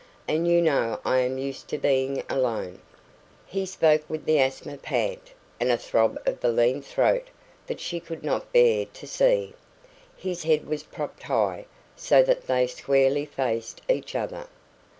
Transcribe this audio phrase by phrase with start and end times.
[0.27, 2.81] And you know I am used to being alone."
[3.45, 7.27] He spoke with the asthma pant, and a throb of the lean throat
[7.67, 9.53] that she could not bear to see.
[10.17, 14.47] His head was propped high, so that they squarely faced each other.